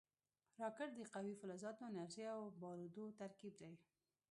راکټ 0.61 0.89
د 0.95 1.01
قوي 1.13 1.33
فلزاتو، 1.41 1.87
انرژۍ 1.89 2.25
او 2.35 2.41
بارودو 2.61 3.03
ترکیب 3.19 3.53
دی 3.61 3.73